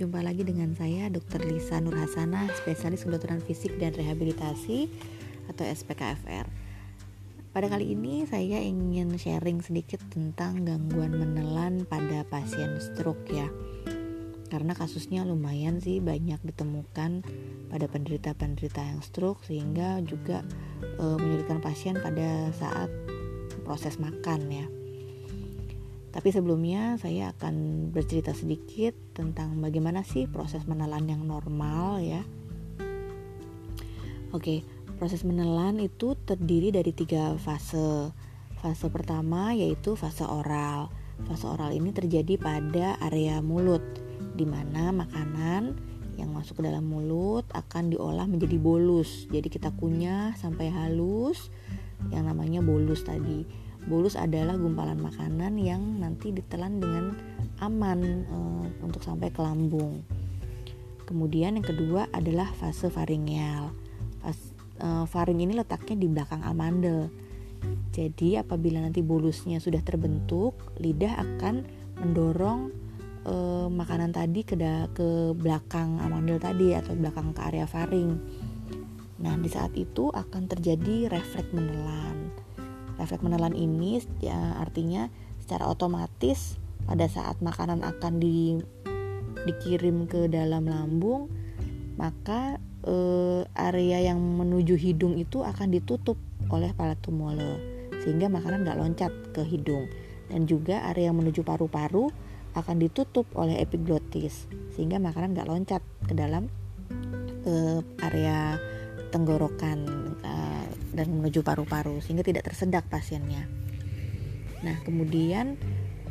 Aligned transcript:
Jumpa 0.00 0.24
lagi 0.24 0.48
dengan 0.48 0.72
saya 0.72 1.12
Dr. 1.12 1.44
Lisa 1.44 1.76
Nurhasana, 1.76 2.48
spesialis 2.56 3.04
kedokteran 3.04 3.44
fisik 3.44 3.76
dan 3.76 3.92
rehabilitasi 3.92 4.88
atau 5.52 5.60
SPKFR. 5.60 6.48
Pada 7.52 7.68
kali 7.68 7.92
ini 7.92 8.24
saya 8.24 8.64
ingin 8.64 9.20
sharing 9.20 9.60
sedikit 9.60 10.00
tentang 10.08 10.64
gangguan 10.64 11.12
menelan 11.20 11.84
pada 11.84 12.24
pasien 12.32 12.80
stroke 12.80 13.28
ya. 13.28 13.52
Karena 14.48 14.72
kasusnya 14.72 15.20
lumayan 15.28 15.84
sih 15.84 16.00
banyak 16.00 16.40
ditemukan 16.48 17.20
pada 17.68 17.84
penderita-penderita 17.84 18.80
yang 18.80 19.04
stroke 19.04 19.44
sehingga 19.44 20.00
juga 20.00 20.40
e, 20.80 21.04
menyulitkan 21.20 21.60
pasien 21.60 22.00
pada 22.00 22.48
saat 22.56 22.88
proses 23.68 24.00
makan 24.00 24.48
ya. 24.48 24.64
Tapi 26.10 26.34
sebelumnya 26.34 26.98
saya 26.98 27.30
akan 27.30 27.86
bercerita 27.94 28.34
sedikit 28.34 28.94
tentang 29.14 29.62
bagaimana 29.62 30.02
sih 30.02 30.26
proses 30.26 30.66
menelan 30.66 31.06
yang 31.06 31.22
normal 31.22 32.02
ya. 32.02 32.22
Oke, 34.34 34.66
proses 34.98 35.22
menelan 35.22 35.78
itu 35.78 36.18
terdiri 36.26 36.74
dari 36.74 36.90
tiga 36.90 37.38
fase. 37.38 38.10
Fase 38.58 38.86
pertama 38.90 39.54
yaitu 39.54 39.94
fase 39.94 40.26
oral. 40.26 40.90
Fase 41.30 41.46
oral 41.46 41.70
ini 41.74 41.94
terjadi 41.94 42.34
pada 42.38 42.98
area 43.06 43.38
mulut, 43.38 43.82
di 44.34 44.42
mana 44.42 44.90
makanan 44.90 45.78
yang 46.18 46.34
masuk 46.34 46.60
ke 46.60 46.62
dalam 46.66 46.90
mulut 46.90 47.46
akan 47.54 47.94
diolah 47.94 48.26
menjadi 48.26 48.58
bolus. 48.58 49.30
Jadi 49.30 49.46
kita 49.46 49.70
kunyah 49.78 50.34
sampai 50.34 50.74
halus, 50.74 51.54
yang 52.10 52.26
namanya 52.26 52.60
bolus 52.60 53.06
tadi 53.06 53.69
bolus 53.88 54.18
adalah 54.18 54.58
gumpalan 54.60 55.00
makanan 55.00 55.56
yang 55.56 55.80
nanti 56.02 56.34
ditelan 56.34 56.82
dengan 56.82 57.16
aman 57.64 58.00
e, 58.28 58.36
untuk 58.84 59.00
sampai 59.00 59.32
ke 59.32 59.40
lambung. 59.40 60.04
Kemudian 61.08 61.56
yang 61.56 61.66
kedua 61.66 62.08
adalah 62.12 62.48
fase 62.56 62.92
faringeal. 62.92 63.72
Fas, 64.20 64.52
e, 64.76 64.88
faring 65.08 65.40
ini 65.40 65.56
letaknya 65.56 65.96
di 65.96 66.08
belakang 66.08 66.44
amandel. 66.44 67.08
Jadi 67.92 68.40
apabila 68.40 68.80
nanti 68.80 69.04
bolusnya 69.04 69.60
sudah 69.60 69.80
terbentuk, 69.84 70.56
lidah 70.80 71.16
akan 71.16 71.64
mendorong 72.00 72.72
e, 73.24 73.34
makanan 73.68 74.12
tadi 74.12 74.44
ke 74.44 74.56
ke 74.92 75.32
belakang 75.36 76.00
amandel 76.04 76.36
tadi 76.36 76.76
atau 76.76 76.92
belakang 76.96 77.32
ke 77.32 77.40
area 77.48 77.64
faring. 77.64 78.12
Nah, 79.20 79.36
di 79.36 79.52
saat 79.52 79.76
itu 79.76 80.08
akan 80.08 80.48
terjadi 80.48 81.12
refleks 81.12 81.52
menelan 81.52 82.32
Refleks 83.00 83.24
menelan 83.24 83.56
ini 83.56 83.96
ya, 84.20 84.60
artinya 84.60 85.08
secara 85.40 85.64
otomatis 85.72 86.60
pada 86.84 87.08
saat 87.08 87.40
makanan 87.40 87.80
akan 87.80 88.20
di, 88.20 88.60
dikirim 89.48 90.04
ke 90.04 90.28
dalam 90.28 90.68
lambung, 90.68 91.32
maka 91.96 92.60
eh, 92.84 93.42
area 93.56 94.12
yang 94.12 94.20
menuju 94.20 94.76
hidung 94.76 95.16
itu 95.16 95.40
akan 95.40 95.72
ditutup 95.72 96.20
oleh 96.52 96.76
palatum 96.76 97.24
mole 97.24 97.56
sehingga 98.04 98.28
makanan 98.28 98.68
nggak 98.68 98.78
loncat 98.80 99.12
ke 99.32 99.42
hidung. 99.48 99.88
Dan 100.30 100.46
juga 100.46 100.86
area 100.86 101.10
yang 101.10 101.18
menuju 101.18 101.42
paru-paru 101.42 102.12
akan 102.54 102.76
ditutup 102.78 103.26
oleh 103.34 103.58
epiglottis 103.58 104.46
sehingga 104.74 104.98
makanan 104.98 105.34
nggak 105.34 105.48
loncat 105.48 105.82
ke 106.06 106.12
dalam 106.14 106.52
eh, 107.48 107.80
area 108.04 108.58
tenggorokan 109.10 109.86
dan 110.90 111.06
menuju 111.10 111.42
paru-paru 111.46 112.02
sehingga 112.02 112.26
tidak 112.26 112.50
tersedak 112.50 112.86
pasiennya. 112.90 113.46
Nah, 114.60 114.76
kemudian 114.84 115.56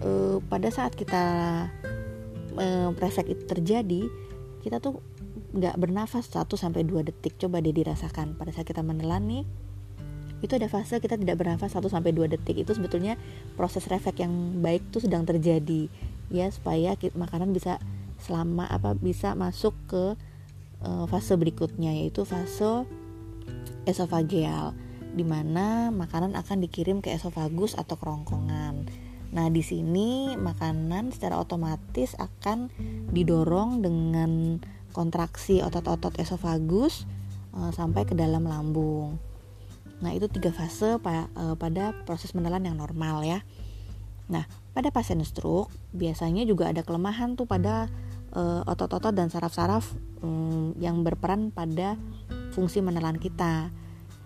uh, 0.01 0.41
pada 0.49 0.73
saat 0.73 0.97
kita 0.97 1.23
uh, 2.57 2.89
refleks 2.97 3.29
itu 3.29 3.43
terjadi, 3.45 4.01
kita 4.65 4.81
tuh 4.81 5.03
nggak 5.49 5.75
bernafas 5.81 6.29
1 6.29 6.45
sampai 6.55 6.85
2 6.85 7.07
detik. 7.09 7.37
Coba 7.37 7.61
deh 7.61 7.73
dirasakan 7.73 8.37
pada 8.37 8.53
saat 8.53 8.65
kita 8.65 8.81
menelan 8.85 9.25
nih 9.29 9.45
itu 10.39 10.55
ada 10.55 10.71
fase 10.71 11.03
kita 11.03 11.19
tidak 11.19 11.35
bernafas 11.35 11.75
1 11.75 11.83
sampai 11.91 12.15
2 12.15 12.31
detik. 12.31 12.63
Itu 12.63 12.71
sebetulnya 12.71 13.19
proses 13.59 13.83
refleks 13.91 14.23
yang 14.23 14.63
baik 14.63 14.87
tuh 14.91 15.03
sedang 15.03 15.27
terjadi 15.27 15.91
ya 16.29 16.47
supaya 16.53 16.95
makanan 17.17 17.51
bisa 17.51 17.81
selama 18.21 18.69
apa 18.69 18.93
bisa 18.95 19.33
masuk 19.33 19.73
ke 19.89 20.13
uh, 20.85 21.05
fase 21.09 21.33
berikutnya 21.35 21.95
yaitu 21.95 22.23
fase 22.23 22.85
esofageal 23.89 24.77
di 25.09 25.25
mana 25.25 25.89
makanan 25.89 26.37
akan 26.37 26.61
dikirim 26.61 27.01
ke 27.01 27.09
esofagus 27.09 27.73
atau 27.73 27.97
kerongkongan. 27.97 28.85
Nah, 29.29 29.47
di 29.53 29.61
sini 29.61 30.33
makanan 30.37 31.13
secara 31.13 31.37
otomatis 31.37 32.17
akan 32.17 32.69
didorong 33.13 33.81
dengan 33.85 34.61
kontraksi 34.93 35.61
otot-otot 35.61 36.17
esofagus 36.17 37.05
uh, 37.53 37.69
sampai 37.69 38.09
ke 38.09 38.17
dalam 38.17 38.45
lambung. 38.45 39.21
Nah, 40.01 40.15
itu 40.15 40.31
tiga 40.31 40.49
fase 40.49 40.97
pa, 40.97 41.29
uh, 41.37 41.53
pada 41.59 41.93
proses 42.05 42.33
menelan 42.33 42.65
yang 42.65 42.77
normal 42.77 43.21
ya. 43.21 43.45
Nah, 44.29 44.45
pada 44.73 44.93
pasien 44.93 45.21
stroke 45.25 45.73
biasanya 45.93 46.45
juga 46.45 46.69
ada 46.69 46.85
kelemahan 46.85 47.33
tuh 47.33 47.49
pada 47.49 47.89
uh, 48.33 48.61
otot-otot 48.65 49.13
dan 49.13 49.29
saraf-saraf 49.29 49.93
um, 50.21 50.73
yang 50.77 51.01
berperan 51.01 51.49
pada 51.49 51.97
fungsi 52.59 52.83
menelan 52.83 53.15
kita. 53.15 53.71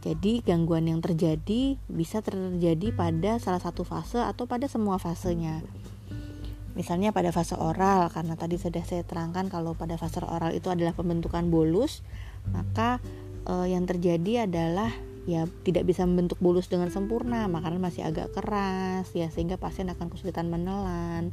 Jadi 0.01 0.41
gangguan 0.41 0.89
yang 0.89 1.05
terjadi 1.05 1.77
bisa 1.85 2.25
terjadi 2.25 2.89
pada 2.89 3.37
salah 3.37 3.61
satu 3.61 3.85
fase 3.85 4.17
atau 4.17 4.49
pada 4.49 4.65
semua 4.65 4.97
fasenya. 4.97 5.61
Misalnya 6.73 7.13
pada 7.13 7.29
fase 7.29 7.53
oral 7.53 8.09
karena 8.09 8.33
tadi 8.33 8.57
sudah 8.57 8.81
saya 8.81 9.05
terangkan 9.05 9.53
kalau 9.53 9.77
pada 9.77 9.93
fase 10.01 10.17
oral 10.25 10.49
itu 10.57 10.73
adalah 10.73 10.97
pembentukan 10.97 11.45
bolus, 11.53 12.01
maka 12.49 12.97
eh, 13.45 13.69
yang 13.69 13.85
terjadi 13.85 14.49
adalah 14.49 14.89
ya 15.29 15.45
tidak 15.63 15.87
bisa 15.87 16.03
membentuk 16.03 16.41
bolus 16.41 16.67
dengan 16.67 16.89
sempurna, 16.89 17.45
makanan 17.45 17.79
masih 17.79 18.03
agak 18.03 18.33
keras 18.33 19.07
ya 19.13 19.29
sehingga 19.29 19.55
pasien 19.55 19.87
akan 19.87 20.09
kesulitan 20.09 20.49
menelan 20.49 21.31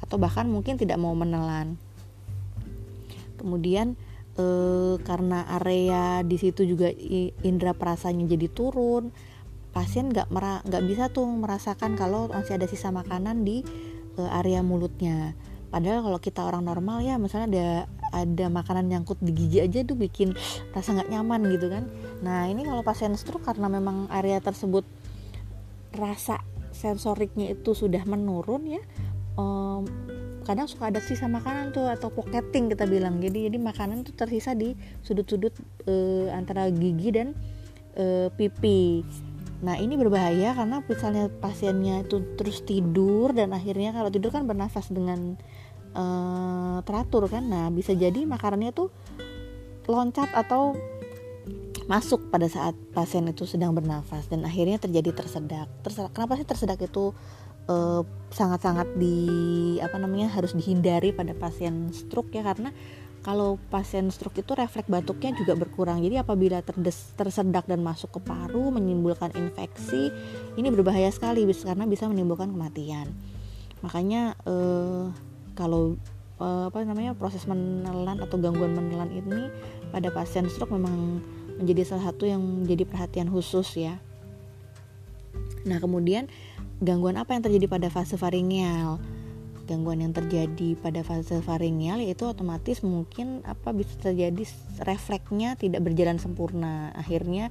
atau 0.00 0.16
bahkan 0.16 0.46
mungkin 0.46 0.78
tidak 0.78 0.96
mau 0.96 1.12
menelan. 1.12 1.76
Kemudian 3.36 3.98
e, 4.36 4.46
karena 5.02 5.48
area 5.56 6.20
di 6.22 6.36
situ 6.36 6.62
juga 6.68 6.92
indera 7.42 7.72
perasanya 7.72 8.28
jadi 8.28 8.48
turun, 8.52 9.10
pasien 9.72 10.12
nggak 10.12 10.28
nggak 10.64 10.84
bisa 10.88 11.08
tuh 11.12 11.26
merasakan 11.26 11.96
kalau 11.96 12.28
masih 12.30 12.56
ada 12.56 12.68
sisa 12.68 12.92
makanan 12.92 13.42
di 13.42 13.64
e, 14.16 14.22
area 14.40 14.60
mulutnya. 14.60 15.34
Padahal 15.66 16.06
kalau 16.06 16.18
kita 16.22 16.46
orang 16.46 16.62
normal 16.62 17.02
ya, 17.02 17.18
misalnya 17.18 17.48
ada 17.50 17.68
ada 18.14 18.46
makanan 18.48 18.86
nyangkut 18.86 19.18
di 19.20 19.34
gigi 19.34 19.58
aja 19.60 19.82
tuh 19.82 19.98
bikin 19.98 20.32
rasa 20.72 20.94
nggak 20.94 21.10
nyaman 21.10 21.40
gitu 21.52 21.66
kan. 21.68 21.84
Nah 22.22 22.46
ini 22.48 22.64
kalau 22.64 22.80
pasien 22.86 23.12
stroke 23.18 23.44
karena 23.44 23.66
memang 23.66 24.06
area 24.08 24.38
tersebut 24.40 24.86
rasa 25.96 26.40
sensoriknya 26.76 27.56
itu 27.56 27.72
sudah 27.72 28.04
menurun 28.04 28.68
ya, 28.68 28.82
kadang 30.46 30.70
suka 30.70 30.94
ada 30.94 31.02
sisa 31.02 31.26
makanan 31.26 31.74
tuh 31.74 31.90
atau 31.90 32.14
pocketing 32.14 32.70
kita 32.70 32.86
bilang 32.86 33.18
jadi 33.18 33.50
jadi 33.50 33.58
makanan 33.58 34.06
tuh 34.06 34.14
tersisa 34.14 34.54
di 34.54 34.78
sudut-sudut 35.02 35.50
e, 35.84 36.26
antara 36.30 36.70
gigi 36.70 37.10
dan 37.10 37.34
e, 37.98 38.30
pipi 38.30 39.02
nah 39.58 39.74
ini 39.74 39.98
berbahaya 39.98 40.54
karena 40.54 40.78
misalnya 40.86 41.26
pasiennya 41.42 42.06
itu 42.06 42.22
terus 42.38 42.62
tidur 42.62 43.34
dan 43.34 43.50
akhirnya 43.50 43.90
kalau 43.90 44.08
tidur 44.08 44.30
kan 44.30 44.46
bernafas 44.46 44.86
dengan 44.94 45.34
e, 45.90 46.04
teratur 46.86 47.26
kan 47.26 47.42
nah 47.42 47.66
bisa 47.74 47.90
jadi 47.98 48.22
makanannya 48.22 48.70
tuh 48.70 48.94
loncat 49.90 50.30
atau 50.30 50.78
masuk 51.86 52.34
pada 52.34 52.50
saat 52.50 52.74
pasien 52.90 53.22
itu 53.30 53.46
sedang 53.46 53.70
bernafas 53.70 54.26
dan 54.26 54.42
akhirnya 54.42 54.82
terjadi 54.82 55.22
tersedak. 55.22 55.70
Tersedak. 55.86 56.10
Kenapa 56.10 56.34
sih 56.34 56.46
tersedak 56.46 56.82
itu 56.82 57.14
eh, 57.70 58.02
sangat-sangat 58.30 58.98
di 58.98 59.16
apa 59.82 59.96
namanya 59.96 60.28
harus 60.34 60.52
dihindari 60.52 61.14
pada 61.14 61.32
pasien 61.32 61.94
stroke 61.94 62.34
ya 62.34 62.42
karena 62.42 62.74
kalau 63.26 63.58
pasien 63.74 64.06
stroke 64.14 64.38
itu 64.38 64.54
refleks 64.54 64.86
batuknya 64.86 65.34
juga 65.34 65.58
berkurang. 65.58 65.98
Jadi 65.98 66.14
apabila 66.14 66.62
terdes, 66.62 67.10
tersedak 67.18 67.66
dan 67.66 67.82
masuk 67.82 68.14
ke 68.14 68.20
paru 68.22 68.70
menimbulkan 68.70 69.34
infeksi, 69.34 70.14
ini 70.54 70.70
berbahaya 70.70 71.10
sekali 71.10 71.42
karena 71.42 71.90
bisa 71.90 72.06
menimbulkan 72.06 72.54
kematian. 72.54 73.10
Makanya 73.82 74.38
eh, 74.46 75.10
kalau 75.58 75.98
eh, 76.38 76.64
apa 76.70 76.86
namanya 76.86 77.18
proses 77.18 77.50
menelan 77.50 78.22
atau 78.22 78.38
gangguan 78.38 78.78
menelan 78.78 79.10
ini 79.10 79.50
pada 79.90 80.14
pasien 80.14 80.46
stroke 80.46 80.70
memang 80.70 81.18
menjadi 81.58 81.82
salah 81.82 82.14
satu 82.14 82.30
yang 82.30 82.38
menjadi 82.38 82.86
perhatian 82.86 83.26
khusus 83.26 83.74
ya. 83.74 83.98
Nah, 85.66 85.82
kemudian 85.82 86.30
gangguan 86.80 87.18
apa 87.18 87.34
yang 87.34 87.42
terjadi 87.42 87.66
pada 87.66 87.88
fase 87.90 88.14
faringeal 88.14 89.02
gangguan 89.66 89.98
yang 89.98 90.14
terjadi 90.14 90.78
pada 90.78 91.02
fase 91.02 91.42
faringeal 91.42 91.98
yaitu 91.98 92.22
otomatis 92.22 92.86
mungkin 92.86 93.42
apa 93.42 93.74
bisa 93.74 93.98
terjadi 93.98 94.46
refleksnya 94.86 95.58
tidak 95.58 95.82
berjalan 95.82 96.22
sempurna 96.22 96.94
akhirnya 96.94 97.50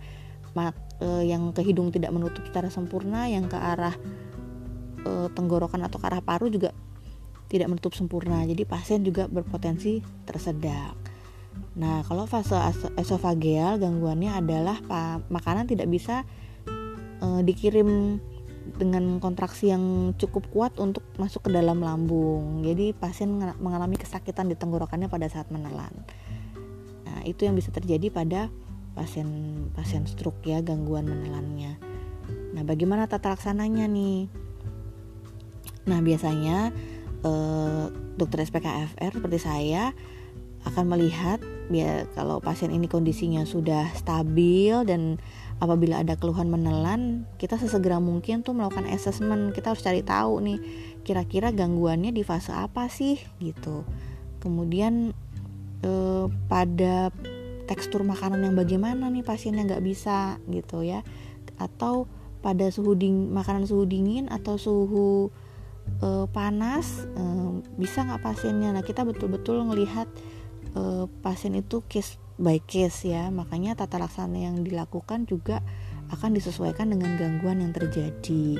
mak, 0.56 0.74
e, 1.04 1.28
yang 1.28 1.52
ke 1.52 1.62
hidung 1.62 1.92
tidak 1.92 2.16
menutup 2.16 2.42
secara 2.48 2.72
sempurna 2.72 3.28
yang 3.28 3.52
ke 3.52 3.60
arah 3.60 3.94
e, 5.04 5.28
tenggorokan 5.36 5.84
atau 5.84 6.00
ke 6.00 6.08
arah 6.08 6.24
paru 6.24 6.48
juga 6.48 6.72
tidak 7.46 7.70
menutup 7.70 7.94
sempurna. 7.94 8.42
Jadi 8.42 8.66
pasien 8.66 9.06
juga 9.06 9.30
berpotensi 9.30 10.02
tersedak. 10.26 10.98
Nah, 11.78 12.02
kalau 12.08 12.26
fase 12.26 12.58
esofageal 12.98 13.78
gangguannya 13.78 14.34
adalah 14.34 14.82
makanan 15.30 15.70
tidak 15.70 15.88
bisa 15.92 16.26
uh, 17.36 17.44
dikirim 17.44 18.20
dengan 18.76 19.22
kontraksi 19.22 19.70
yang 19.70 20.16
cukup 20.18 20.50
kuat 20.50 20.74
untuk 20.82 21.06
masuk 21.22 21.46
ke 21.46 21.50
dalam 21.54 21.84
lambung. 21.84 22.66
Jadi 22.66 22.98
pasien 22.98 23.30
mengalami 23.62 24.00
kesakitan 24.00 24.50
di 24.50 24.58
tenggorokannya 24.58 25.06
pada 25.06 25.30
saat 25.30 25.54
menelan. 25.54 25.94
Nah, 27.06 27.22
itu 27.30 27.46
yang 27.46 27.54
bisa 27.54 27.70
terjadi 27.70 28.10
pada 28.10 28.50
pasien 28.98 29.28
pasien 29.78 30.10
stroke 30.10 30.42
ya, 30.48 30.66
gangguan 30.66 31.06
menelannya. 31.06 31.78
Nah, 32.58 32.64
bagaimana 32.66 33.06
tata 33.06 33.38
laksananya 33.38 33.86
nih? 33.86 34.32
Nah, 35.86 36.02
biasanya 36.02 36.74
eh, 37.22 37.86
dokter 38.18 38.42
SPKFR 38.50 39.12
seperti 39.14 39.40
saya 39.40 39.94
akan 40.66 40.90
melihat 40.90 41.38
biar 41.66 42.10
kalau 42.14 42.38
pasien 42.38 42.70
ini 42.70 42.86
kondisinya 42.86 43.42
sudah 43.44 43.90
stabil 43.98 44.74
dan 44.86 45.18
apabila 45.58 46.04
ada 46.04 46.20
keluhan 46.20 46.52
menelan 46.52 47.24
kita 47.40 47.56
sesegera 47.56 47.98
mungkin 47.98 48.44
tuh 48.44 48.54
melakukan 48.54 48.86
assessment. 48.92 49.56
Kita 49.56 49.74
harus 49.74 49.84
cari 49.84 50.06
tahu 50.06 50.44
nih 50.44 50.60
kira-kira 51.06 51.54
gangguannya 51.54 52.12
di 52.12 52.22
fase 52.22 52.54
apa 52.54 52.90
sih 52.92 53.18
gitu. 53.42 53.86
Kemudian 54.44 55.16
eh, 55.82 56.26
pada 56.50 57.10
tekstur 57.66 58.06
makanan 58.06 58.46
yang 58.46 58.56
bagaimana 58.56 59.10
nih 59.10 59.26
pasiennya 59.26 59.66
nggak 59.66 59.86
bisa 59.86 60.38
gitu 60.50 60.86
ya. 60.86 61.02
Atau 61.58 62.06
pada 62.46 62.70
suhu 62.70 62.94
ding 62.94 63.34
makanan 63.34 63.66
suhu 63.66 63.90
dingin 63.90 64.30
atau 64.30 64.62
suhu 64.62 65.34
uh, 65.98 66.30
panas 66.30 67.10
uh, 67.18 67.58
bisa 67.74 68.06
nggak 68.06 68.22
pasiennya? 68.22 68.70
Nah 68.70 68.86
kita 68.86 69.02
betul-betul 69.02 69.66
ngelihat 69.66 70.06
uh, 70.76 71.08
pasien 71.24 71.56
itu 71.58 71.82
case 71.88 72.20
by 72.36 72.60
case 72.64 73.08
ya. 73.10 73.32
Makanya 73.32 73.80
tata 73.80 73.98
laksana 73.98 74.38
yang 74.38 74.62
dilakukan 74.62 75.26
juga 75.26 75.64
akan 76.14 76.38
disesuaikan 76.38 76.94
dengan 76.94 77.18
gangguan 77.18 77.64
yang 77.64 77.74
terjadi. 77.74 78.60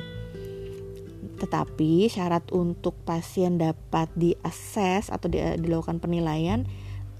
Tetapi 1.36 2.08
syarat 2.08 2.48
untuk 2.50 2.96
pasien 3.04 3.60
dapat 3.60 4.08
diakses 4.16 5.12
atau 5.12 5.28
di, 5.28 5.38
dilakukan 5.60 6.00
penilaian 6.00 6.64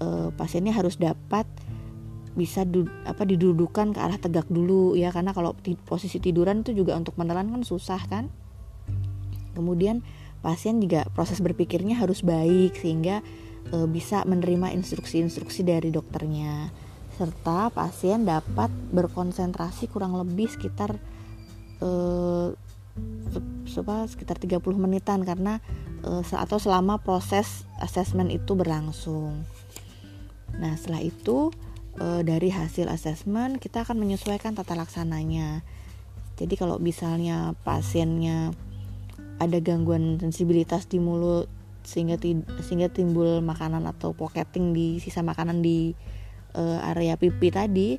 uh, 0.01 0.33
pasiennya 0.33 0.73
harus 0.73 0.97
dapat 0.97 1.45
bisa 2.37 2.61
du, 2.69 2.85
apa 3.01 3.25
didudukan 3.25 3.97
ke 3.97 3.99
arah 4.01 4.17
tegak 4.17 4.49
dulu 4.49 4.97
ya. 4.97 5.13
Karena 5.13 5.31
kalau 5.31 5.53
posisi 5.85 6.17
tiduran 6.17 6.65
itu 6.65 6.73
juga 6.73 6.97
untuk 6.97 7.15
menelan 7.15 7.53
kan 7.53 7.61
susah 7.61 8.01
kan. 8.09 8.33
Kemudian 9.53 10.05
pasien 10.45 10.77
juga 10.77 11.09
proses 11.17 11.41
berpikirnya 11.41 11.97
harus 11.97 12.21
baik 12.21 12.77
sehingga 12.77 13.25
e, 13.71 13.77
bisa 13.87 14.23
menerima 14.23 14.71
instruksi-instruksi 14.75 15.61
dari 15.67 15.89
dokternya 15.91 16.71
serta 17.17 17.73
pasien 17.73 18.29
dapat 18.29 18.69
berkonsentrasi 18.93 19.89
kurang 19.89 20.13
lebih 20.13 20.45
sekitar 20.53 21.01
e, 21.81 21.89
sekitar 24.09 24.37
30 24.37 24.61
menitan 24.77 25.25
karena 25.25 25.57
e, 26.05 26.21
atau 26.21 26.57
selama 26.61 27.01
proses 27.01 27.65
asesmen 27.81 28.29
itu 28.29 28.53
berlangsung. 28.53 29.45
Nah, 30.57 30.73
setelah 30.77 31.01
itu 31.01 31.49
e, 31.97 32.21
dari 32.21 32.53
hasil 32.53 32.89
asesmen 32.89 33.57
kita 33.57 33.83
akan 33.85 33.97
menyesuaikan 33.97 34.53
tata 34.53 34.77
laksananya. 34.77 35.65
Jadi 36.37 36.53
kalau 36.53 36.77
misalnya 36.77 37.57
pasiennya 37.65 38.53
ada 39.41 39.57
gangguan 39.57 40.21
sensibilitas 40.21 40.85
di 40.85 41.01
mulut 41.01 41.49
sehingga 41.87 42.19
sehingga 42.59 42.91
timbul 42.91 43.39
makanan 43.39 43.87
atau 43.87 44.11
pocketing 44.11 44.75
di 44.75 44.99
sisa 44.99 45.23
makanan 45.23 45.63
di 45.63 45.95
uh, 46.59 46.83
area 46.91 47.15
pipi 47.15 47.47
tadi. 47.47 47.95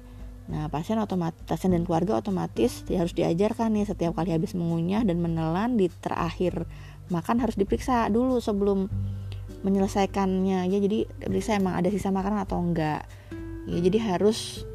Nah, 0.48 0.68
pasien 0.68 1.00
otomatis 1.00 1.40
pasien 1.48 1.72
dan 1.72 1.88
keluarga 1.88 2.20
otomatis 2.20 2.84
harus 2.88 3.12
diajarkan 3.16 3.72
nih 3.72 3.88
setiap 3.88 4.16
kali 4.16 4.32
habis 4.32 4.52
mengunyah 4.52 5.04
dan 5.04 5.20
menelan 5.24 5.80
di 5.80 5.88
terakhir 5.88 6.68
makan 7.08 7.40
harus 7.40 7.56
diperiksa 7.56 8.12
dulu 8.12 8.44
sebelum 8.44 8.92
menyelesaikannya. 9.64 10.68
Ya 10.68 10.78
jadi 10.84 11.08
periksa 11.08 11.56
emang 11.56 11.80
ada 11.80 11.88
sisa 11.88 12.12
makanan 12.12 12.44
atau 12.44 12.60
enggak. 12.60 13.08
Ya 13.68 13.80
jadi 13.80 14.16
harus 14.16 14.68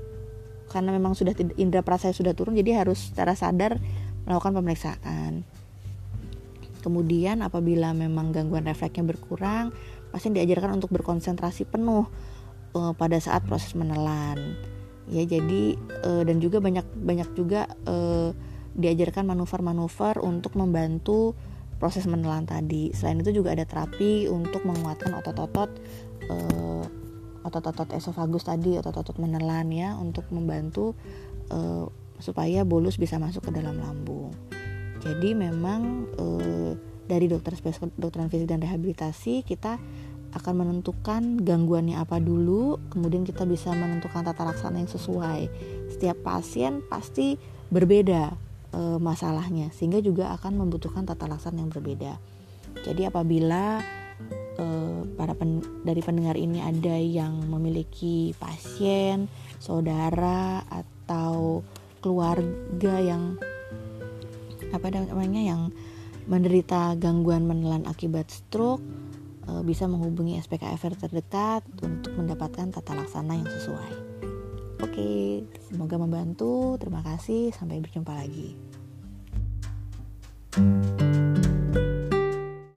karena 0.73 0.89
memang 0.89 1.13
sudah 1.13 1.37
indera 1.61 1.85
perasa 1.85 2.09
sudah 2.09 2.33
turun 2.33 2.57
jadi 2.57 2.81
harus 2.81 3.13
secara 3.13 3.37
sadar 3.37 3.77
melakukan 4.25 4.57
pemeriksaan 4.57 5.45
Kemudian 6.83 7.39
apabila 7.39 7.95
memang 7.95 8.35
gangguan 8.35 8.67
refleksnya 8.67 9.07
berkurang, 9.07 9.71
pasien 10.11 10.35
diajarkan 10.35 10.75
untuk 10.75 10.91
berkonsentrasi 10.91 11.63
penuh 11.63 12.11
uh, 12.75 12.91
pada 12.93 13.15
saat 13.23 13.47
proses 13.47 13.71
menelan. 13.73 14.59
Ya, 15.07 15.23
jadi 15.23 15.79
uh, 16.03 16.27
dan 16.27 16.43
juga 16.43 16.59
banyak 16.59 16.83
banyak 16.99 17.29
juga 17.39 17.71
uh, 17.87 18.35
diajarkan 18.75 19.23
manuver-manuver 19.23 20.19
untuk 20.19 20.59
membantu 20.59 21.39
proses 21.79 22.03
menelan 22.03 22.43
tadi. 22.43 22.91
Selain 22.91 23.23
itu 23.23 23.31
juga 23.31 23.55
ada 23.55 23.63
terapi 23.63 24.27
untuk 24.27 24.67
menguatkan 24.67 25.15
otot-otot 25.15 25.71
uh, 26.31 26.83
otot-otot 27.43 27.91
esofagus 27.91 28.47
tadi, 28.47 28.79
otot-otot 28.79 29.19
menelan 29.19 29.67
ya 29.71 29.95
untuk 29.99 30.23
membantu 30.31 30.95
uh, 31.51 31.87
supaya 32.23 32.63
bolus 32.63 32.95
bisa 32.95 33.19
masuk 33.19 33.51
ke 33.51 33.51
dalam 33.51 33.83
lambung. 33.83 34.31
Jadi 35.03 35.35
memang 35.35 36.07
e, 36.15 36.25
dari 37.03 37.27
dokter 37.27 37.51
spesialis 37.59 37.91
kedokteran 37.99 38.31
fisik 38.31 38.47
dan 38.47 38.63
rehabilitasi 38.63 39.43
kita 39.43 39.75
akan 40.33 40.53
menentukan 40.65 41.43
gangguannya 41.45 41.99
apa 41.99 42.17
dulu, 42.17 42.81
kemudian 42.89 43.21
kita 43.21 43.45
bisa 43.45 43.69
menentukan 43.75 44.25
tata 44.25 44.47
laksana 44.47 44.81
yang 44.81 44.89
sesuai. 44.89 45.45
Setiap 45.93 46.17
pasien 46.25 46.81
pasti 46.89 47.37
berbeda 47.69 48.33
e, 48.73 48.81
masalahnya, 48.97 49.69
sehingga 49.75 50.01
juga 50.01 50.33
akan 50.33 50.65
membutuhkan 50.65 51.05
tata 51.05 51.29
laksana 51.29 51.61
yang 51.61 51.69
berbeda. 51.69 52.17
Jadi 52.81 53.05
apabila 53.05 53.83
e, 54.57 54.65
para 55.13 55.37
pen, 55.37 55.61
dari 55.85 56.01
pendengar 56.01 56.33
ini 56.33 56.65
ada 56.65 56.97
yang 56.97 57.45
memiliki 57.45 58.33
pasien, 58.41 59.29
saudara 59.61 60.65
atau 60.65 61.61
keluarga 62.01 62.97
yang 62.97 63.37
apa 64.73 64.89
namanya 64.89 65.41
yang 65.41 65.61
menderita 66.25 66.97
gangguan 66.97 67.45
menelan 67.45 67.85
akibat 67.85 68.27
stroke 68.33 68.81
e, 69.45 69.61
bisa 69.61 69.85
menghubungi 69.85 70.39
SPKFR 70.41 70.97
terdekat 70.97 71.61
untuk 71.83 72.15
mendapatkan 72.17 72.73
tata 72.73 72.97
laksana 72.97 73.37
yang 73.37 73.47
sesuai. 73.47 73.93
Oke, 74.83 75.45
semoga 75.71 75.95
membantu. 75.95 76.75
Terima 76.81 76.99
kasih, 77.05 77.55
sampai 77.55 77.79
berjumpa 77.79 78.11
lagi. 78.11 78.73
thank 80.53 80.85
you 80.85 80.92